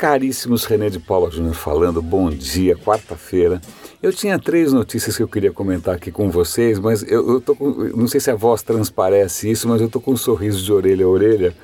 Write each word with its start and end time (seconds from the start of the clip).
Caríssimos, 0.00 0.64
René 0.64 0.88
de 0.88 0.98
Paula 0.98 1.30
Júnior 1.30 1.52
falando, 1.52 2.00
bom 2.00 2.30
dia, 2.30 2.74
quarta-feira. 2.74 3.60
Eu 4.02 4.10
tinha 4.14 4.38
três 4.38 4.72
notícias 4.72 5.14
que 5.14 5.22
eu 5.22 5.28
queria 5.28 5.52
comentar 5.52 5.94
aqui 5.94 6.10
com 6.10 6.30
vocês, 6.30 6.78
mas 6.78 7.02
eu, 7.02 7.32
eu 7.32 7.38
tô 7.38 7.54
com, 7.54 7.68
não 7.94 8.08
sei 8.08 8.18
se 8.18 8.30
a 8.30 8.34
voz 8.34 8.62
transparece 8.62 9.50
isso, 9.50 9.68
mas 9.68 9.78
eu 9.78 9.90
tô 9.90 10.00
com 10.00 10.12
um 10.12 10.16
sorriso 10.16 10.64
de 10.64 10.72
orelha 10.72 11.04
a 11.04 11.08
orelha, 11.08 11.54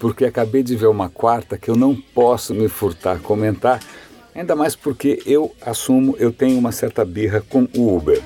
porque 0.00 0.24
acabei 0.24 0.64
de 0.64 0.74
ver 0.74 0.88
uma 0.88 1.08
quarta 1.08 1.56
que 1.56 1.70
eu 1.70 1.76
não 1.76 1.94
posso 1.94 2.52
me 2.52 2.66
furtar 2.66 3.20
comentar, 3.20 3.80
ainda 4.34 4.56
mais 4.56 4.74
porque 4.74 5.22
eu 5.24 5.54
assumo, 5.64 6.16
eu 6.18 6.32
tenho 6.32 6.58
uma 6.58 6.72
certa 6.72 7.04
birra 7.04 7.40
com 7.40 7.68
o 7.76 7.96
Uber. 7.96 8.20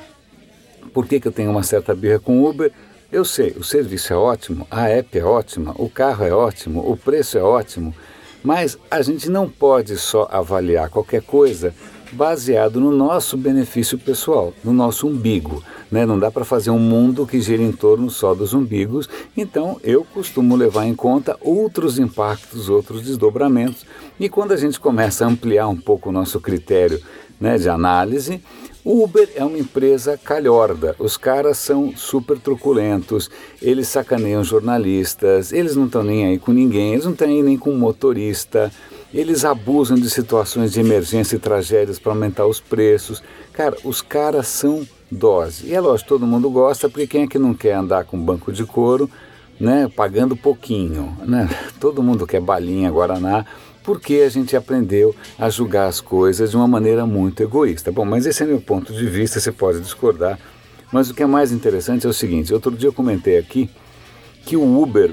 Por 0.95 1.07
que, 1.07 1.21
que 1.21 1.29
eu 1.29 1.33
tenho 1.33 1.51
uma 1.51 1.63
certa 1.63 1.95
birra 1.95 2.19
com 2.19 2.41
o 2.41 2.49
Uber? 2.49 2.73
Eu 3.13 3.27
sei, 3.27 3.51
o 3.51 3.63
serviço 3.63 4.11
é 4.11 4.17
ótimo, 4.17 4.67
a 4.71 4.89
app 4.89 5.19
é 5.19 5.23
ótima, 5.23 5.75
o 5.77 5.91
carro 5.91 6.25
é 6.25 6.33
ótimo, 6.33 6.81
o 6.91 6.97
preço 6.97 7.37
é 7.37 7.43
ótimo, 7.43 7.95
mas 8.43 8.79
a 8.91 9.03
gente 9.03 9.31
não 9.31 9.49
pode 9.49 9.97
só 9.97 10.29
avaliar 10.31 10.89
qualquer 10.89 11.23
coisa 11.23 11.75
baseado 12.13 12.81
no 12.81 12.91
nosso 12.91 13.37
benefício 13.37 13.99
pessoal, 13.99 14.53
no 14.65 14.73
nosso 14.73 15.07
umbigo. 15.07 15.63
Né? 15.91 16.05
Não 16.05 16.19
dá 16.19 16.31
para 16.31 16.45
fazer 16.45 16.71
um 16.71 16.79
mundo 16.79 17.27
que 17.27 17.41
gira 17.41 17.63
em 17.63 17.73
torno 17.73 18.11
só 18.11 18.35
dos 18.35 18.53
umbigos, 18.53 19.09
então 19.37 19.81
eu 19.83 20.05
costumo 20.05 20.57
levar 20.57 20.87
em 20.87 20.95
conta 20.95 21.37
outros 21.41 21.99
impactos, 21.99 22.69
outros 22.69 23.03
desdobramentos. 23.03 23.85
E 24.19 24.29
quando 24.29 24.53
a 24.53 24.57
gente 24.57 24.79
começa 24.79 25.25
a 25.25 25.29
ampliar 25.29 25.69
um 25.69 25.77
pouco 25.77 26.09
o 26.09 26.13
nosso 26.13 26.41
critério 26.41 27.01
né, 27.41 27.57
de 27.57 27.69
análise, 27.69 28.43
Uber 28.85 29.29
é 29.35 29.45
uma 29.45 29.59
empresa 29.59 30.17
calhorda, 30.17 30.97
os 30.99 31.17
caras 31.17 31.59
são 31.59 31.95
super 31.95 32.39
truculentos, 32.39 33.31
eles 33.61 33.89
sacaneiam 33.89 34.43
jornalistas, 34.43 35.53
eles 35.53 35.77
não 35.77 35.87
estão 35.87 36.03
nem 36.03 36.27
aí 36.27 36.39
com 36.39 36.53
ninguém, 36.53 36.93
eles 36.93 37.05
não 37.05 37.13
estão 37.13 37.29
nem 37.29 37.59
com 37.59 37.73
motorista, 37.73 38.73
eles 39.13 39.45
abusam 39.45 39.97
de 39.97 40.09
situações 40.09 40.73
de 40.73 40.81
emergência 40.81 41.37
e 41.37 41.39
tragédias 41.39 41.99
para 41.99 42.13
aumentar 42.13 42.47
os 42.47 42.61
preços. 42.61 43.23
Cara, 43.53 43.77
os 43.85 44.01
caras 44.01 44.47
são 44.47 44.87
dose. 45.11 45.67
E 45.67 45.75
é 45.75 45.81
lógico, 45.81 46.09
todo 46.09 46.27
mundo 46.27 46.49
gosta, 46.49 46.89
porque 46.89 47.07
quem 47.07 47.23
é 47.25 47.27
que 47.27 47.39
não 47.39 47.53
quer 47.53 47.75
andar 47.75 48.05
com 48.05 48.19
banco 48.19 48.53
de 48.53 48.65
couro, 48.65 49.11
né, 49.59 49.91
pagando 49.95 50.37
pouquinho, 50.37 51.15
né? 51.27 51.49
Todo 51.79 52.03
mundo 52.03 52.27
quer 52.27 52.41
balinha, 52.41 52.91
guaraná, 52.91 53.45
porque 53.91 54.23
a 54.25 54.29
gente 54.29 54.57
aprendeu 54.57 55.13
a 55.37 55.51
julgar 55.51 55.89
as 55.89 56.01
coisas 56.01 56.53
de 56.53 56.57
uma 56.57 56.69
maneira 56.69 57.05
muito 57.05 57.43
egoísta. 57.43 57.91
Bom, 57.91 58.05
mas 58.05 58.25
esse 58.25 58.41
é 58.41 58.47
meu 58.47 58.61
ponto 58.61 58.93
de 58.93 59.05
vista, 59.05 59.41
você 59.41 59.51
pode 59.51 59.81
discordar. 59.81 60.39
Mas 60.93 61.11
o 61.11 61.15
que 61.15 61.25
é 61.25 61.27
mais 61.27 61.51
interessante 61.51 62.07
é 62.07 62.09
o 62.09 62.13
seguinte: 62.13 62.55
outro 62.55 62.71
dia 62.71 62.87
eu 62.89 62.93
comentei 62.93 63.37
aqui 63.37 63.69
que 64.47 64.57
o 64.57 64.81
Uber 64.81 65.13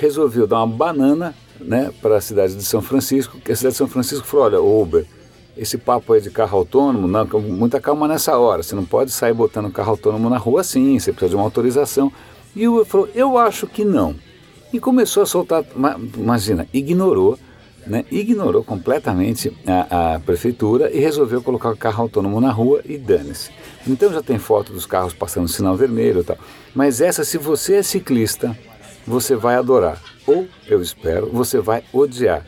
resolveu 0.00 0.46
dar 0.46 0.58
uma 0.58 0.68
banana 0.68 1.34
né, 1.58 1.90
para 2.00 2.18
a 2.18 2.20
cidade 2.20 2.54
de 2.54 2.62
São 2.62 2.80
Francisco, 2.80 3.40
que 3.40 3.50
a 3.50 3.56
cidade 3.56 3.72
de 3.72 3.78
São 3.78 3.88
Francisco 3.88 4.24
falou: 4.24 4.46
olha, 4.46 4.60
Uber, 4.60 5.04
esse 5.56 5.76
papo 5.76 6.12
aí 6.12 6.20
de 6.20 6.30
carro 6.30 6.58
autônomo, 6.58 7.08
não, 7.08 7.26
muita 7.40 7.80
calma 7.80 8.06
nessa 8.06 8.38
hora, 8.38 8.62
você 8.62 8.76
não 8.76 8.84
pode 8.84 9.10
sair 9.10 9.34
botando 9.34 9.68
carro 9.72 9.90
autônomo 9.90 10.30
na 10.30 10.38
rua 10.38 10.60
assim, 10.60 10.96
você 10.96 11.10
precisa 11.10 11.30
de 11.30 11.34
uma 11.34 11.44
autorização. 11.44 12.12
E 12.54 12.68
o 12.68 12.74
Uber 12.74 12.84
falou: 12.84 13.08
eu 13.16 13.36
acho 13.36 13.66
que 13.66 13.84
não. 13.84 14.14
E 14.72 14.78
começou 14.78 15.24
a 15.24 15.26
soltar, 15.26 15.64
imagina, 16.16 16.68
ignorou 16.72 17.36
né, 17.86 18.04
ignorou 18.10 18.64
completamente 18.64 19.52
a, 19.66 20.14
a, 20.14 20.20
prefeitura 20.20 20.90
e 20.90 20.98
resolveu 20.98 21.42
colocar 21.42 21.70
o 21.70 21.76
carro 21.76 22.02
autônomo 22.02 22.40
na 22.40 22.50
rua 22.50 22.80
e 22.84 22.96
dane-se. 22.96 23.50
Então 23.86 24.12
já 24.12 24.22
tem 24.22 24.38
foto 24.38 24.72
dos 24.72 24.86
carros 24.86 25.12
passando 25.12 25.48
sinal 25.48 25.76
vermelho 25.76 26.20
e 26.20 26.24
tal. 26.24 26.38
Mas 26.74 27.00
essa, 27.00 27.24
se 27.24 27.38
você 27.38 27.76
é 27.76 27.82
ciclista, 27.82 28.56
você 29.06 29.36
vai 29.36 29.56
adorar. 29.56 30.00
Ou, 30.26 30.48
eu 30.66 30.80
espero, 30.80 31.28
você 31.32 31.60
vai 31.60 31.84
odiar. 31.92 32.44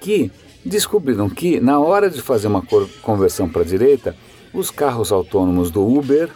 Que 0.00 0.30
descobriram 0.64 1.28
que 1.28 1.58
na 1.60 1.78
hora 1.78 2.10
de 2.10 2.20
fazer 2.20 2.48
uma 2.48 2.62
conversão 3.02 3.48
para 3.48 3.62
a 3.62 3.64
direita, 3.64 4.14
os 4.52 4.70
carros 4.70 5.12
autônomos 5.12 5.70
do 5.70 5.86
Uber, 5.86 6.30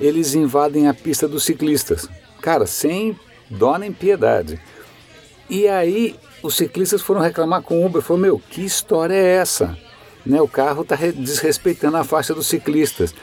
eles 0.00 0.34
invadem 0.34 0.88
a 0.88 0.94
pista 0.94 1.26
dos 1.26 1.44
ciclistas. 1.44 2.08
Cara, 2.40 2.66
sem 2.66 3.18
dó 3.48 3.76
nem 3.78 3.92
piedade. 3.92 4.60
E 5.48 5.66
aí 5.66 6.16
os 6.42 6.56
ciclistas 6.56 7.02
foram 7.02 7.20
reclamar 7.20 7.62
com 7.62 7.80
o 7.80 7.86
Uber, 7.86 8.02
falou, 8.02 8.22
meu, 8.22 8.38
que 8.38 8.64
história 8.64 9.14
é 9.14 9.36
essa? 9.36 9.76
Né, 10.24 10.40
o 10.40 10.48
carro 10.48 10.82
está 10.82 10.96
desrespeitando 10.96 11.96
a 11.96 12.04
faixa 12.04 12.34
dos 12.34 12.46
ciclistas. 12.46 13.14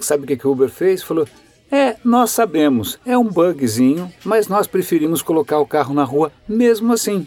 Sabe 0.00 0.24
o 0.24 0.26
que, 0.26 0.36
que 0.36 0.46
o 0.46 0.50
Uber 0.50 0.68
fez? 0.68 1.02
Falou, 1.02 1.26
é, 1.70 1.96
nós 2.04 2.30
sabemos, 2.30 2.98
é 3.06 3.16
um 3.16 3.24
bugzinho, 3.24 4.12
mas 4.24 4.48
nós 4.48 4.66
preferimos 4.66 5.22
colocar 5.22 5.58
o 5.58 5.66
carro 5.66 5.94
na 5.94 6.04
rua 6.04 6.32
mesmo 6.48 6.92
assim 6.92 7.26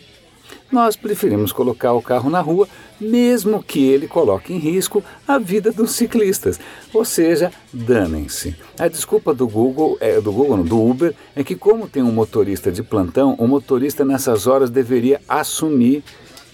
nós 0.72 0.96
preferimos 0.96 1.52
colocar 1.52 1.94
o 1.94 2.02
carro 2.02 2.30
na 2.30 2.42
rua, 2.42 2.68
mesmo 3.00 3.64
que 3.64 3.86
ele 3.86 4.08
coloque 4.08 4.54
em 4.54 4.58
risco 4.58 5.04
a 5.28 5.38
vida 5.38 5.72
dos 5.72 5.92
ciclistas. 5.92 6.60
Ou 6.94 7.06
seja, 7.06 7.52
danem-se. 7.72 8.56
A 8.78 8.88
desculpa 8.88 9.34
do 9.34 9.48
Google, 9.48 9.98
é, 10.00 10.20
do 10.20 10.32
Google, 10.32 10.64
do 10.64 10.84
Uber, 10.84 11.14
é 11.36 11.44
que 11.44 11.56
como 11.56 11.88
tem 11.88 12.04
um 12.04 12.12
motorista 12.12 12.72
de 12.72 12.84
plantão, 12.84 13.36
o 13.38 13.48
motorista 13.48 14.04
nessas 14.04 14.48
horas 14.48 14.70
deveria 14.70 15.22
assumir 15.28 16.04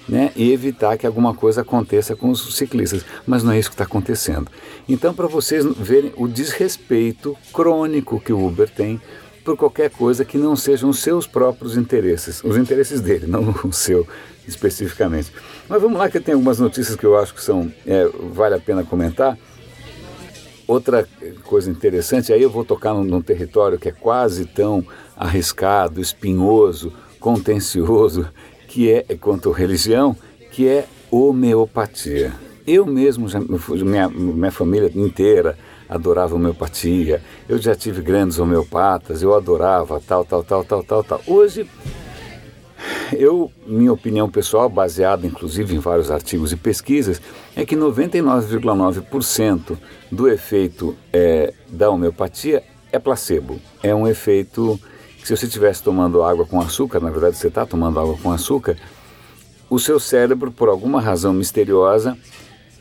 né, 0.08 0.32
e 0.36 0.52
evitar 0.52 0.98
que 0.98 1.08
alguma 1.08 1.34
coisa 1.34 1.62
aconteça 1.62 2.16
com 2.16 2.30
os 2.30 2.56
ciclistas. 2.56 3.06
Mas 3.26 3.44
não 3.44 3.54
é 3.54 3.60
isso 3.60 3.70
que 3.70 3.76
está 3.76 3.86
acontecendo. 3.86 4.48
Então, 4.88 5.14
para 5.14 5.28
vocês 5.28 5.66
verem 5.66 6.14
o 6.18 6.28
desrespeito 6.28 7.38
crônico 7.54 8.20
que 8.20 8.34
o 8.34 8.46
Uber 8.46 8.70
tem 8.70 9.00
por 9.44 9.58
qualquer 9.58 9.90
coisa 9.90 10.24
que 10.24 10.38
não 10.38 10.56
sejam 10.56 10.90
os 10.90 11.00
seus 11.00 11.28
próprios 11.28 11.78
interesses, 11.78 12.44
os 12.44 12.58
interesses 12.58 13.02
dele, 13.02 13.28
não 13.28 13.54
o 13.64 13.74
seu 13.74 14.08
especificamente. 14.48 15.32
Mas 15.70 15.82
vamos 15.82 15.98
lá 15.98 16.10
que 16.10 16.20
tem 16.20 16.34
algumas 16.34 16.60
notícias 16.60 16.96
que 16.96 17.06
eu 17.06 17.18
acho 17.18 17.34
que 17.34 17.42
são 17.42 17.72
é, 17.86 18.10
vale 18.34 18.56
a 18.56 18.60
pena 18.60 18.84
comentar. 18.84 19.38
Outra 20.66 21.08
coisa 21.44 21.70
interessante, 21.70 22.32
aí 22.32 22.42
eu 22.42 22.50
vou 22.50 22.64
tocar 22.64 22.94
num, 22.94 23.04
num 23.04 23.22
território 23.22 23.78
que 23.78 23.90
é 23.90 23.92
quase 23.92 24.46
tão 24.46 24.86
arriscado, 25.16 26.00
espinhoso, 26.00 26.94
contencioso, 27.20 28.28
que 28.68 28.92
é 28.92 29.04
quanto 29.20 29.52
religião, 29.52 30.16
que 30.52 30.68
é 30.68 30.88
homeopatia. 31.12 32.34
Eu 32.66 32.86
mesmo, 32.86 33.28
já, 33.28 33.40
minha, 33.40 34.08
minha 34.08 34.52
família 34.52 34.90
inteira, 34.96 35.58
adorava 35.88 36.36
homeopatia, 36.36 37.22
eu 37.48 37.58
já 37.58 37.76
tive 37.76 38.02
grandes 38.02 38.40
homeopatas, 38.40 39.22
eu 39.22 39.34
adorava 39.34 40.02
tal, 40.06 40.26
tal, 40.26 40.44
tal, 40.44 40.64
tal, 40.64 40.84
tal, 40.84 41.04
tal. 41.04 41.22
Hoje, 41.28 41.68
eu, 43.12 43.52
minha 43.66 43.94
opinião 43.94 44.30
pessoal, 44.30 44.70
baseada 44.70 45.26
inclusive 45.26 45.76
em 45.76 45.80
vários 45.80 46.12
artigos 46.12 46.52
e 46.52 46.58
pesquisas, 46.58 47.22
é 47.56 47.66
que 47.66 47.76
99,9% 47.76 49.78
do 50.12 50.28
efeito 50.28 50.96
é, 51.12 51.54
da 51.70 51.90
homeopatia 51.90 52.64
é 52.92 53.00
placebo. 53.00 53.60
É 53.82 53.94
um 53.94 54.08
efeito 54.08 54.80
que 55.20 55.28
se 55.28 55.36
você 55.36 55.46
estivesse 55.46 55.82
tomando 55.82 56.24
água 56.24 56.46
com 56.46 56.60
açúcar, 56.60 57.00
na 57.00 57.10
verdade 57.10 57.38
você 57.38 57.48
está 57.48 57.66
tomando 57.66 58.00
água 58.00 58.18
com 58.22 58.32
açúcar, 58.32 58.78
o 59.70 59.80
seu 59.80 60.00
cérebro, 60.00 60.52
por 60.52 60.70
alguma 60.70 61.02
razão 61.02 61.34
misteriosa, 61.34 62.18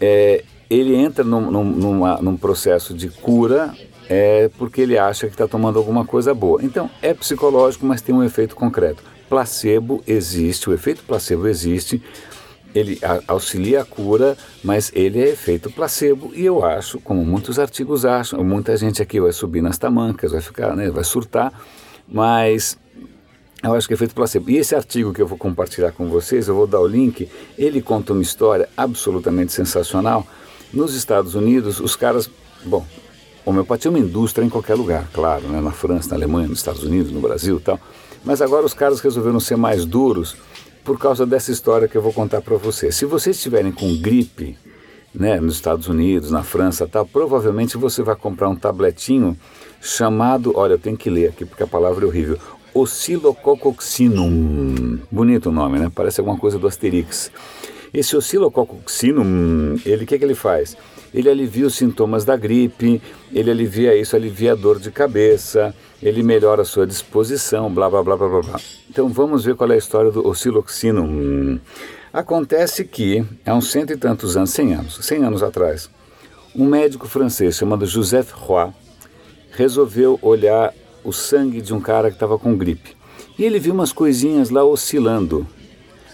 é, 0.01 0.45
ele 0.73 0.95
entra 0.95 1.23
num, 1.23 1.51
num, 1.51 1.65
numa, 1.65 2.17
num 2.23 2.37
processo 2.37 2.95
de 2.95 3.09
cura 3.09 3.75
é 4.09 4.51
porque 4.59 4.81
ele 4.81 4.99
acha 4.99 5.27
que 5.27 5.35
está 5.35 5.47
tomando 5.47 5.79
alguma 5.79 6.05
coisa 6.05 6.35
boa. 6.35 6.63
Então, 6.63 6.91
é 7.01 7.13
psicológico, 7.13 7.87
mas 7.87 8.01
tem 8.01 8.15
um 8.15 8.25
efeito 8.25 8.57
concreto. 8.57 9.03
Placebo 9.29 10.03
existe, 10.07 10.69
o 10.69 10.73
efeito 10.73 11.03
placebo 11.05 11.47
existe, 11.47 12.03
ele 12.75 12.99
auxilia 13.29 13.83
a 13.83 13.85
cura, 13.85 14.37
mas 14.65 14.91
ele 14.95 15.21
é 15.21 15.29
efeito 15.29 15.71
placebo 15.71 16.33
e 16.35 16.45
eu 16.45 16.65
acho, 16.65 16.99
como 17.01 17.25
muitos 17.25 17.59
artigos 17.59 18.05
acham, 18.05 18.43
muita 18.43 18.77
gente 18.77 19.03
aqui 19.03 19.21
vai 19.21 19.33
subir 19.33 19.63
nas 19.63 19.79
tamancas, 19.79 20.33
vai 20.33 20.41
ficar, 20.41 20.75
né, 20.75 20.91
vai 20.91 21.05
surtar, 21.05 21.53
mas 22.09 22.79
eu 23.63 23.75
acho 23.75 23.87
que 23.87 23.95
é 23.95 23.97
efeito 23.97 24.15
placebo. 24.15 24.51
E 24.51 24.57
esse 24.57 24.75
artigo 24.75 25.13
que 25.13 25.23
eu 25.23 25.27
vou 25.27 25.39
compartilhar 25.39 25.93
com 25.93 26.09
vocês, 26.09 26.49
eu 26.49 26.55
vou 26.55 26.67
dar 26.67 26.81
o 26.81 26.87
link, 26.87 27.29
ele 27.57 27.81
conta 27.81 28.13
uma 28.13 28.23
história 28.23 28.69
absolutamente 28.77 29.53
sensacional 29.53 30.27
nos 30.73 30.95
Estados 30.95 31.35
Unidos, 31.35 31.81
os 31.81 31.97
caras, 31.97 32.31
bom, 32.65 32.85
homeopatia 33.45 33.89
é 33.89 33.91
uma 33.91 33.99
indústria 33.99 34.45
em 34.45 34.49
qualquer 34.49 34.75
lugar, 34.75 35.09
claro, 35.13 35.47
né? 35.49 35.61
na 35.61 35.73
França, 35.73 36.11
na 36.11 36.17
Alemanha, 36.17 36.49
nos 36.49 36.59
Estados 36.59 36.83
Unidos, 36.83 37.13
no 37.13 37.21
Brasil 37.21 37.59
e 37.59 37.61
tal. 37.61 37.79
Mas 38.25 38.41
agora 38.41 38.65
os 38.65 38.75
caras 38.75 39.01
resolveram 39.01 39.41
ser 39.41 39.57
mais 39.57 39.85
duros 39.85 40.37
por 40.85 40.99
causa 40.99 41.27
dessa 41.27 41.51
história 41.51 41.89
que 41.89 41.97
eu 41.97 42.03
vou 42.03 42.13
contar 42.13 42.41
para 42.41 42.57
vocês. 42.57 42.95
Se 42.95 43.05
vocês 43.05 43.37
estiverem 43.37 43.73
com 43.73 43.97
gripe, 43.97 44.57
né, 45.15 45.41
nos 45.41 45.57
Estados 45.57 45.89
Unidos, 45.89 46.31
na 46.31 46.43
França, 46.43 46.87
tal, 46.87 47.05
provavelmente 47.05 47.77
você 47.77 48.03
vai 48.03 48.17
comprar 48.17 48.49
um 48.49 48.57
tabletinho 48.57 49.37
chamado, 49.81 50.53
olha, 50.55 50.75
eu 50.75 50.79
tenho 50.79 50.97
que 50.97 51.11
ler 51.11 51.29
aqui 51.29 51.45
porque 51.45 51.63
a 51.63 51.67
palavra 51.67 52.05
é 52.05 52.09
horrível, 52.09 52.39
Oscillococcinum. 52.75 54.99
Bonito 55.11 55.51
o 55.51 55.53
nome, 55.53 55.79
né? 55.79 55.93
Parece 55.95 56.21
alguma 56.21 56.39
coisa 56.39 56.59
do 56.59 56.67
Asterix. 56.67 57.31
Esse 57.93 58.17
oscilococcinum, 58.17 59.77
ele 59.85 60.05
o 60.05 60.07
que, 60.07 60.19
que 60.19 60.25
ele 60.25 60.35
faz? 60.35 60.77
Ele 61.13 61.29
alivia 61.29 61.67
os 61.67 61.75
sintomas 61.75 62.25
da 62.25 62.37
gripe, 62.37 63.03
ele 63.31 63.51
alivia 63.51 63.95
isso, 63.95 64.17
alivia 64.17 64.53
a 64.53 64.55
dor 64.55 64.79
de 64.79 64.91
cabeça, 64.91 65.75
ele 66.03 66.23
melhora 66.23 66.63
a 66.63 66.65
sua 66.65 66.87
disposição, 66.87 67.71
blá 67.71 67.91
blá 67.91 68.03
blá 68.03 68.17
blá 68.17 68.29
blá. 68.29 68.61
Então 68.89 69.09
vamos 69.09 69.45
ver 69.45 69.55
qual 69.55 69.71
é 69.71 69.75
a 69.75 69.79
história 69.79 70.11
do 70.11 70.27
osciloccinum. 70.27 71.61
Acontece 72.13 72.85
que, 72.85 73.25
há 73.45 73.55
uns 73.55 73.71
cento 73.71 73.93
e 73.93 73.97
tantos 73.97 74.37
anos, 74.37 74.51
cem 74.51 74.73
anos, 74.73 74.99
cem 75.03 75.23
anos 75.23 75.43
atrás, 75.43 75.91
um 76.55 76.67
médico 76.67 77.07
francês 77.07 77.57
chamado 77.57 77.87
Joseph 77.87 78.33
Roy 78.33 78.71
resolveu 79.53 80.19
olhar 80.23 80.73
o 81.05 81.13
sangue 81.13 81.61
de 81.61 81.75
um 81.75 81.81
cara 81.81 82.09
que 82.09 82.17
estava 82.17 82.39
com 82.39 82.57
gripe. 82.57 82.97
E 83.39 83.45
ele 83.45 83.59
viu 83.59 83.75
umas 83.75 83.93
coisinhas 83.93 84.51
lá 84.51 84.65
oscilando. 84.65 85.47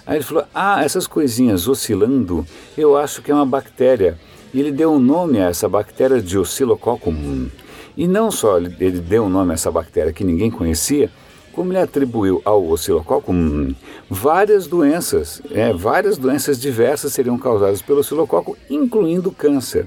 Aí 0.08 0.16
ele 0.16 0.24
falou: 0.24 0.44
Ah, 0.54 0.82
essas 0.82 1.06
coisinhas 1.06 1.68
oscilando, 1.68 2.44
eu 2.78 2.96
acho 2.96 3.20
que 3.20 3.30
é 3.30 3.34
uma 3.34 3.44
bactéria. 3.44 4.18
E 4.54 4.58
ele 4.58 4.72
deu 4.72 4.90
um 4.90 4.98
nome 4.98 5.38
a 5.38 5.50
essa 5.50 5.68
bactéria 5.68 6.22
de 6.22 6.38
Oscillococum. 6.38 7.50
E 7.94 8.08
não 8.08 8.30
só 8.30 8.56
ele 8.56 9.00
deu 9.00 9.24
um 9.24 9.28
nome 9.28 9.50
a 9.50 9.54
essa 9.54 9.70
bactéria 9.70 10.10
que 10.10 10.24
ninguém 10.24 10.50
conhecia, 10.50 11.10
como 11.52 11.70
ele 11.70 11.80
atribuiu 11.80 12.40
ao 12.46 12.66
Oscillococum 12.66 13.74
várias 14.08 14.66
doenças, 14.66 15.42
é, 15.50 15.74
várias 15.74 16.16
doenças 16.16 16.58
diversas 16.58 17.12
seriam 17.12 17.36
causadas 17.36 17.82
pelo 17.82 18.00
Oscilococo, 18.00 18.56
incluindo 18.70 19.30
câncer. 19.30 19.86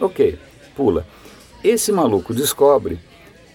Ok, 0.00 0.38
pula. 0.76 1.04
Esse 1.64 1.90
maluco 1.90 2.32
descobre 2.32 3.00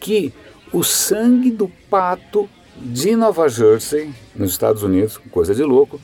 que 0.01 0.33
o 0.73 0.83
sangue 0.83 1.51
do 1.51 1.71
pato 1.89 2.49
de 2.77 3.15
Nova 3.15 3.47
Jersey, 3.47 4.13
nos 4.35 4.51
Estados 4.51 4.83
Unidos, 4.83 5.17
coisa 5.31 5.55
de 5.55 5.63
louco, 5.63 5.99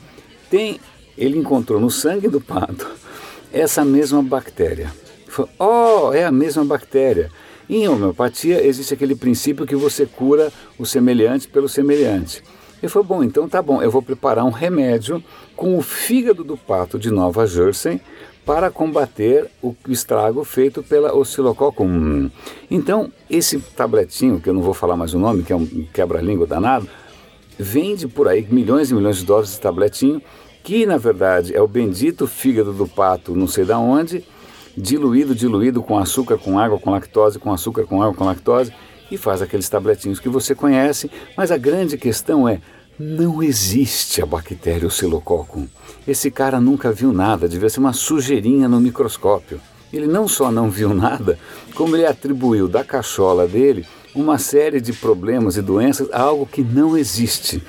tem, 0.50 0.80
ele 1.16 1.38
encontrou 1.38 1.80
no 1.80 1.90
sangue 1.90 2.28
do 2.28 2.40
pato 2.40 2.86
essa 3.52 3.84
mesma 3.84 4.22
bactéria. 4.22 4.92
oh, 5.58 6.12
é 6.12 6.24
a 6.24 6.32
mesma 6.32 6.64
bactéria. 6.64 7.30
Em 7.68 7.88
homeopatia 7.88 8.64
existe 8.64 8.94
aquele 8.94 9.14
princípio 9.14 9.66
que 9.66 9.76
você 9.76 10.06
cura 10.06 10.52
o 10.78 10.84
semelhante 10.84 11.48
pelo 11.48 11.68
semelhante. 11.68 12.42
Ele 12.82 12.90
falou, 12.90 13.06
bom, 13.06 13.22
então 13.22 13.48
tá 13.48 13.62
bom, 13.62 13.80
eu 13.80 13.90
vou 13.90 14.02
preparar 14.02 14.44
um 14.44 14.50
remédio 14.50 15.22
com 15.54 15.78
o 15.78 15.82
fígado 15.82 16.42
do 16.42 16.56
pato 16.56 16.98
de 16.98 17.12
Nova 17.12 17.46
Jersey 17.46 18.00
para 18.44 18.70
combater 18.70 19.48
o 19.62 19.74
estrago 19.88 20.42
feito 20.42 20.82
pela 20.82 21.14
Oscillococum. 21.14 22.28
Então, 22.68 23.12
esse 23.30 23.58
tabletinho, 23.58 24.40
que 24.40 24.48
eu 24.48 24.54
não 24.54 24.62
vou 24.62 24.74
falar 24.74 24.96
mais 24.96 25.14
o 25.14 25.18
nome, 25.18 25.44
que 25.44 25.52
é 25.52 25.56
um 25.56 25.86
quebra-língua 25.92 26.44
danado, 26.44 26.88
vende 27.56 28.08
por 28.08 28.26
aí 28.26 28.44
milhões 28.50 28.90
e 28.90 28.94
milhões 28.94 29.18
de 29.18 29.24
dólares 29.24 29.52
de 29.52 29.60
tabletinho, 29.60 30.20
que 30.64 30.84
na 30.84 30.96
verdade 30.96 31.54
é 31.54 31.62
o 31.62 31.68
bendito 31.68 32.26
fígado 32.26 32.72
do 32.72 32.88
pato, 32.88 33.36
não 33.36 33.46
sei 33.46 33.64
da 33.64 33.78
onde, 33.78 34.24
diluído, 34.76 35.34
diluído 35.34 35.82
com 35.82 35.98
açúcar, 35.98 36.36
com 36.36 36.58
água, 36.58 36.78
com 36.78 36.90
lactose, 36.90 37.38
com 37.38 37.52
açúcar, 37.52 37.84
com 37.84 38.02
água, 38.02 38.14
com 38.14 38.24
lactose, 38.24 38.72
e 39.12 39.18
faz 39.18 39.42
aqueles 39.42 39.68
tabletinhos 39.68 40.18
que 40.18 40.28
você 40.28 40.54
conhece, 40.54 41.10
mas 41.36 41.50
a 41.50 41.58
grande 41.58 41.98
questão 41.98 42.48
é 42.48 42.60
não 42.98 43.42
existe 43.42 44.22
a 44.22 44.26
bactéria 44.26 44.86
Oscillococum. 44.86 45.66
Esse 46.08 46.30
cara 46.30 46.60
nunca 46.60 46.90
viu 46.90 47.12
nada, 47.12 47.48
devia 47.48 47.68
ser 47.68 47.80
uma 47.80 47.92
sujeirinha 47.92 48.68
no 48.68 48.80
microscópio. 48.80 49.60
Ele 49.92 50.06
não 50.06 50.26
só 50.26 50.50
não 50.50 50.70
viu 50.70 50.92
nada, 50.94 51.38
como 51.74 51.94
ele 51.94 52.06
atribuiu 52.06 52.66
da 52.66 52.82
cachola 52.82 53.46
dele 53.46 53.86
uma 54.14 54.38
série 54.38 54.80
de 54.80 54.92
problemas 54.92 55.56
e 55.56 55.62
doenças 55.62 56.08
a 56.12 56.20
algo 56.20 56.46
que 56.46 56.62
não 56.62 56.96
existe. 56.96 57.62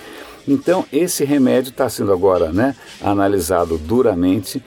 Então, 0.48 0.86
esse 0.92 1.24
remédio 1.24 1.70
está 1.70 1.90
sendo 1.90 2.12
agora 2.12 2.52
né, 2.52 2.76
analisado 3.02 3.78
duramente 3.78 4.62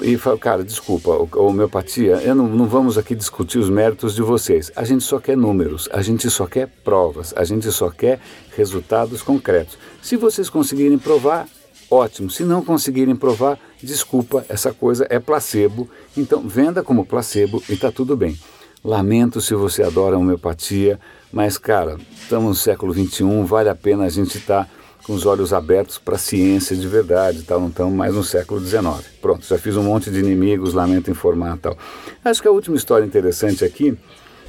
e 0.00 0.16
fala, 0.16 0.38
cara, 0.38 0.64
desculpa, 0.64 1.10
homeopatia, 1.36 2.16
eu 2.22 2.34
não, 2.34 2.46
não 2.46 2.66
vamos 2.66 2.96
aqui 2.96 3.14
discutir 3.14 3.58
os 3.58 3.68
méritos 3.68 4.14
de 4.14 4.22
vocês. 4.22 4.70
A 4.76 4.84
gente 4.84 5.02
só 5.02 5.18
quer 5.18 5.36
números, 5.36 5.88
a 5.92 6.02
gente 6.02 6.30
só 6.30 6.46
quer 6.46 6.68
provas, 6.84 7.34
a 7.36 7.44
gente 7.44 7.70
só 7.72 7.90
quer 7.90 8.20
resultados 8.56 9.22
concretos. 9.22 9.76
Se 10.00 10.16
vocês 10.16 10.48
conseguirem 10.48 10.98
provar, 10.98 11.48
ótimo. 11.90 12.30
Se 12.30 12.44
não 12.44 12.64
conseguirem 12.64 13.16
provar, 13.16 13.58
desculpa, 13.82 14.44
essa 14.48 14.72
coisa 14.72 15.06
é 15.10 15.18
placebo. 15.18 15.88
Então, 16.16 16.42
venda 16.46 16.82
como 16.82 17.04
placebo 17.04 17.62
e 17.68 17.72
está 17.72 17.90
tudo 17.90 18.16
bem. 18.16 18.38
Lamento 18.84 19.40
se 19.40 19.54
você 19.54 19.82
adora 19.82 20.16
homeopatia, 20.16 21.00
mas, 21.32 21.58
cara, 21.58 21.98
estamos 22.22 22.48
no 22.48 22.54
século 22.54 22.94
XXI, 22.94 23.24
vale 23.44 23.68
a 23.68 23.74
pena 23.74 24.04
a 24.04 24.08
gente 24.08 24.38
estar. 24.38 24.64
Tá 24.64 24.77
com 25.08 25.14
os 25.14 25.24
olhos 25.24 25.54
abertos 25.54 25.96
para 25.96 26.16
a 26.16 26.18
ciência 26.18 26.76
de 26.76 26.86
verdade, 26.86 27.42
tal, 27.42 27.58
não 27.58 27.68
estamos 27.68 27.94
mais 27.94 28.14
no 28.14 28.22
século 28.22 28.60
XIX. 28.60 28.82
Pronto, 29.22 29.46
já 29.46 29.56
fiz 29.56 29.74
um 29.74 29.82
monte 29.82 30.10
de 30.10 30.18
inimigos, 30.18 30.74
lamento 30.74 31.10
informar 31.10 31.56
tal. 31.56 31.78
Acho 32.22 32.42
que 32.42 32.46
a 32.46 32.50
última 32.50 32.76
história 32.76 33.06
interessante 33.06 33.64
aqui, 33.64 33.96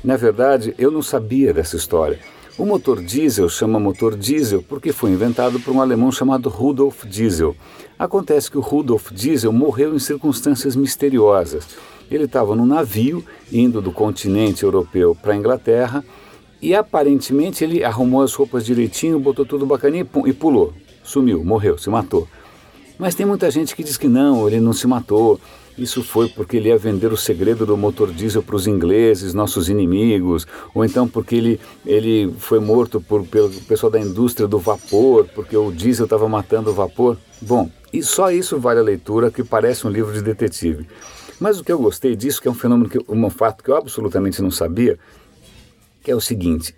na 0.04 0.18
verdade, 0.18 0.76
eu 0.78 0.92
não 0.92 1.02
sabia 1.02 1.54
dessa 1.54 1.78
história. 1.78 2.20
O 2.58 2.66
motor 2.66 3.02
diesel 3.02 3.48
chama 3.48 3.80
motor 3.80 4.18
diesel 4.18 4.62
porque 4.62 4.92
foi 4.92 5.12
inventado 5.12 5.62
por 5.62 5.74
um 5.74 5.80
alemão 5.82 6.12
chamado 6.12 6.50
Rudolf 6.50 7.06
Diesel. 7.06 7.56
Acontece 7.98 8.52
que 8.52 8.58
o 8.58 8.62
Rudolf 8.62 9.14
Diesel 9.14 9.54
morreu 9.54 9.96
em 9.96 10.00
circunstâncias 10.00 10.76
misteriosas. 10.76 11.66
Ele 12.12 12.26
estava 12.26 12.54
num 12.54 12.66
navio 12.66 13.24
indo 13.50 13.82
do 13.82 13.94
continente 13.94 14.64
europeu 14.64 15.16
para 15.16 15.32
a 15.32 15.38
Inglaterra 15.38 16.04
e 16.62 16.76
aparentemente 16.76 17.64
ele 17.64 17.84
arrumou 17.84 18.22
as 18.22 18.34
roupas 18.34 18.66
direitinho, 18.66 19.20
botou 19.20 19.46
tudo 19.46 19.66
bacaninho 19.66 20.08
e 20.26 20.34
pulou. 20.34 20.74
Sumiu, 21.04 21.44
morreu, 21.44 21.78
se 21.78 21.90
matou. 21.90 22.28
Mas 22.98 23.16
tem 23.16 23.26
muita 23.26 23.50
gente 23.50 23.76
que 23.76 23.84
diz 23.84 23.98
que 23.98 24.08
não, 24.08 24.48
ele 24.48 24.60
não 24.60 24.74
se 24.74 24.86
matou. 24.86 25.40
Isso 25.78 26.04
foi 26.04 26.28
porque 26.28 26.58
ele 26.58 26.68
ia 26.68 26.78
vender 26.78 27.14
o 27.14 27.16
segredo 27.16 27.66
do 27.66 27.78
motor 27.78 28.12
diesel 28.12 28.44
para 28.44 28.58
os 28.58 28.68
ingleses, 28.68 29.34
nossos 29.34 29.70
inimigos, 29.70 30.46
ou 30.76 30.84
então 30.84 31.08
porque 31.08 31.36
ele, 31.36 31.60
ele 31.86 32.34
foi 32.38 32.60
morto 32.60 33.00
por, 33.00 33.26
pelo 33.26 33.50
pessoal 33.62 33.90
da 33.90 34.00
indústria 34.00 34.46
do 34.46 34.60
vapor, 34.60 35.26
porque 35.34 35.56
o 35.56 35.72
diesel 35.72 36.04
estava 36.04 36.28
matando 36.28 36.72
o 36.72 36.74
vapor. 36.74 37.18
Bom, 37.42 37.70
e 37.94 38.04
só 38.04 38.30
isso 38.30 38.60
vale 38.60 38.82
a 38.82 38.84
leitura, 38.84 39.32
que 39.32 39.42
parece 39.42 39.88
um 39.88 39.90
livro 39.90 40.12
de 40.12 40.22
detetive. 40.22 40.86
Mas 41.40 41.58
o 41.58 41.64
que 41.64 41.72
eu 41.72 41.80
gostei 41.80 42.14
disso, 42.18 42.42
que 42.42 42.50
é 42.50 42.52
um 42.52 42.56
fenômeno, 42.56 42.90
que, 42.90 43.00
um 43.08 43.30
fato 43.30 43.64
que 43.64 43.72
eu 43.72 43.78
absolutamente 43.78 44.42
não 44.42 44.52
sabia, 44.52 45.00
que 46.02 46.12
é 46.12 46.16
o 46.16 46.22
seguinte: 46.22 46.76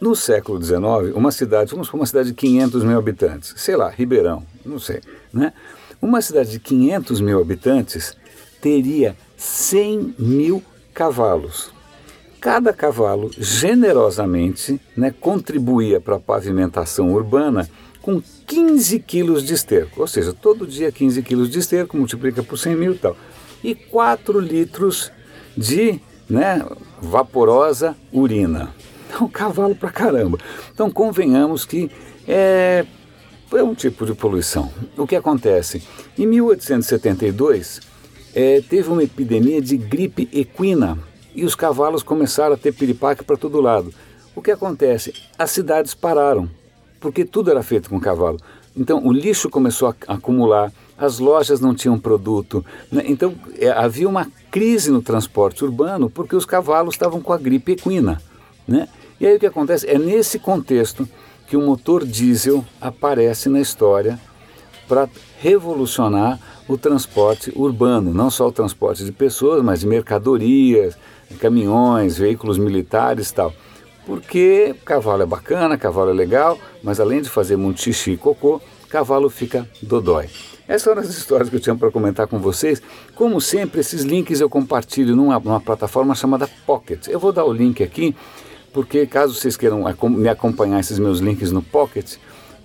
no 0.00 0.14
século 0.14 0.62
XIX, 0.62 1.14
uma 1.14 1.32
cidade, 1.32 1.70
vamos 1.70 1.88
para 1.88 1.96
uma 1.96 2.06
cidade 2.06 2.28
de 2.28 2.34
500 2.34 2.84
mil 2.84 2.98
habitantes, 2.98 3.54
sei 3.56 3.76
lá, 3.76 3.88
Ribeirão, 3.88 4.44
não 4.64 4.78
sei, 4.78 5.00
né? 5.32 5.52
Uma 6.00 6.22
cidade 6.22 6.50
de 6.50 6.60
500 6.60 7.20
mil 7.20 7.40
habitantes 7.40 8.16
teria 8.60 9.16
100 9.36 10.14
mil 10.18 10.62
cavalos. 10.94 11.72
Cada 12.40 12.72
cavalo 12.72 13.30
generosamente 13.36 14.80
né, 14.96 15.10
contribuía 15.10 16.00
para 16.00 16.16
a 16.16 16.20
pavimentação 16.20 17.12
urbana 17.12 17.68
com 18.00 18.22
15 18.46 19.00
quilos 19.00 19.44
de 19.44 19.54
esterco, 19.54 20.00
ou 20.00 20.06
seja, 20.06 20.32
todo 20.32 20.66
dia 20.66 20.92
15 20.92 21.20
quilos 21.22 21.50
de 21.50 21.58
esterco, 21.58 21.96
multiplica 21.96 22.42
por 22.42 22.56
100 22.56 22.76
mil 22.76 22.92
e 22.92 22.98
tal, 22.98 23.16
e 23.62 23.74
4 23.74 24.38
litros 24.38 25.10
de 25.56 26.00
né, 26.28 26.64
vaporosa 27.00 27.96
urina. 28.12 28.74
É 29.10 29.22
um 29.22 29.28
cavalo 29.28 29.74
pra 29.74 29.90
caramba. 29.90 30.38
Então 30.72 30.90
convenhamos 30.90 31.64
que 31.64 31.90
é, 32.26 32.84
é 33.52 33.62
um 33.62 33.74
tipo 33.74 34.04
de 34.04 34.14
poluição. 34.14 34.70
O 34.96 35.06
que 35.06 35.16
acontece? 35.16 35.82
Em 36.18 36.26
1872 36.26 37.80
é, 38.34 38.60
teve 38.60 38.90
uma 38.90 39.02
epidemia 39.02 39.62
de 39.62 39.76
gripe 39.76 40.28
equina 40.32 40.98
e 41.34 41.44
os 41.44 41.54
cavalos 41.54 42.02
começaram 42.02 42.54
a 42.54 42.58
ter 42.58 42.74
piripaque 42.74 43.24
para 43.24 43.36
todo 43.36 43.60
lado. 43.60 43.92
O 44.34 44.42
que 44.42 44.50
acontece? 44.50 45.12
As 45.38 45.50
cidades 45.50 45.94
pararam, 45.94 46.48
porque 47.00 47.24
tudo 47.24 47.50
era 47.50 47.62
feito 47.62 47.88
com 47.88 47.98
cavalo. 47.98 48.38
Então 48.76 49.04
o 49.04 49.12
lixo 49.12 49.48
começou 49.48 49.88
a 49.88 50.14
acumular, 50.14 50.72
as 50.96 51.18
lojas 51.18 51.60
não 51.60 51.74
tinham 51.74 51.98
produto. 51.98 52.64
Né? 52.92 53.04
Então 53.06 53.34
é, 53.58 53.70
havia 53.70 54.08
uma 54.08 54.30
crise 54.58 54.90
no 54.90 55.00
transporte 55.00 55.64
urbano 55.64 56.10
porque 56.10 56.34
os 56.34 56.44
cavalos 56.44 56.96
estavam 56.96 57.20
com 57.20 57.32
a 57.32 57.38
gripe 57.38 57.72
equina. 57.72 58.20
Né? 58.66 58.88
E 59.20 59.24
aí 59.24 59.36
o 59.36 59.38
que 59.38 59.46
acontece? 59.46 59.88
É 59.88 59.96
nesse 59.96 60.36
contexto 60.36 61.08
que 61.46 61.56
o 61.56 61.60
motor 61.60 62.04
diesel 62.04 62.64
aparece 62.80 63.48
na 63.48 63.60
história 63.60 64.18
para 64.88 65.08
revolucionar 65.38 66.40
o 66.66 66.76
transporte 66.76 67.52
urbano, 67.54 68.12
não 68.12 68.30
só 68.30 68.48
o 68.48 68.52
transporte 68.52 69.04
de 69.04 69.12
pessoas, 69.12 69.62
mas 69.62 69.78
de 69.78 69.86
mercadorias, 69.86 70.98
caminhões, 71.38 72.18
veículos 72.18 72.58
militares 72.58 73.30
e 73.30 73.34
tal. 73.34 73.54
Porque 74.04 74.74
cavalo 74.84 75.22
é 75.22 75.26
bacana, 75.26 75.78
cavalo 75.78 76.10
é 76.10 76.14
legal, 76.14 76.58
mas 76.82 76.98
além 76.98 77.22
de 77.22 77.30
fazer 77.30 77.56
muito 77.56 77.80
xixi 77.80 78.12
e 78.12 78.16
cocô, 78.16 78.60
cavalo 78.88 79.28
fica 79.28 79.68
dodói. 79.82 80.28
Essas 80.66 80.84
foram 80.84 81.00
as 81.00 81.08
histórias 81.08 81.48
que 81.48 81.56
eu 81.56 81.60
tinha 81.60 81.74
para 81.74 81.90
comentar 81.90 82.26
com 82.26 82.38
vocês. 82.38 82.82
Como 83.14 83.40
sempre, 83.40 83.80
esses 83.80 84.02
links 84.02 84.40
eu 84.40 84.50
compartilho 84.50 85.16
numa, 85.16 85.38
numa 85.38 85.60
plataforma 85.60 86.14
chamada 86.14 86.48
Pocket. 86.66 87.08
Eu 87.08 87.18
vou 87.18 87.32
dar 87.32 87.44
o 87.44 87.52
link 87.52 87.82
aqui, 87.82 88.14
porque 88.72 89.06
caso 89.06 89.34
vocês 89.34 89.56
queiram 89.56 89.84
me 90.10 90.28
acompanhar 90.28 90.80
esses 90.80 90.98
meus 90.98 91.20
links 91.20 91.50
no 91.50 91.62
Pocket, 91.62 92.16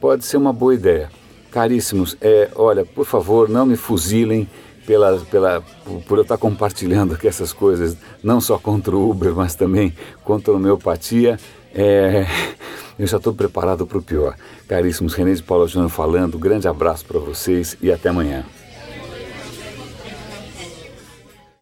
pode 0.01 0.25
ser 0.25 0.37
uma 0.37 0.51
boa 0.51 0.73
ideia. 0.73 1.09
Caríssimos, 1.49 2.17
é, 2.19 2.49
olha, 2.55 2.83
por 2.83 3.05
favor, 3.05 3.47
não 3.47 3.65
me 3.65 3.75
fuzilem 3.75 4.49
pela, 4.85 5.17
pela, 5.31 5.63
por 6.07 6.17
eu 6.17 6.23
estar 6.23 6.37
compartilhando 6.37 7.13
aqui 7.13 7.27
essas 7.27 7.53
coisas, 7.53 7.95
não 8.21 8.41
só 8.41 8.57
contra 8.57 8.95
o 8.95 9.09
Uber, 9.09 9.33
mas 9.33 9.55
também 9.55 9.93
contra 10.23 10.51
a 10.51 10.57
homeopatia. 10.57 11.39
É, 11.73 12.25
eu 12.97 13.07
já 13.07 13.17
estou 13.17 13.33
preparado 13.33 13.85
para 13.85 13.97
o 13.97 14.01
pior. 14.01 14.35
Caríssimos, 14.67 15.13
René 15.13 15.33
de 15.33 15.43
Paula 15.43 15.67
Júnior 15.67 15.89
falando, 15.89 16.37
grande 16.37 16.67
abraço 16.67 17.05
para 17.05 17.19
vocês 17.19 17.77
e 17.81 17.91
até 17.91 18.09
amanhã. 18.09 18.45